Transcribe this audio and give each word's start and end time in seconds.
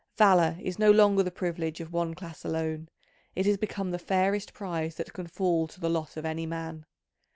Valour 0.17 0.57
is 0.63 0.79
no 0.79 0.89
longer 0.89 1.21
the 1.21 1.29
privilege 1.29 1.79
of 1.79 1.93
one 1.93 2.15
class 2.15 2.43
alone: 2.43 2.89
it 3.35 3.45
has 3.45 3.55
become 3.55 3.91
the 3.91 3.99
fairest 3.99 4.51
prize 4.51 4.95
that 4.95 5.13
can 5.13 5.27
fall 5.27 5.67
to 5.67 5.79
the 5.79 5.91
lot 5.91 6.17
of 6.17 6.25
any 6.25 6.47
man. 6.47 6.87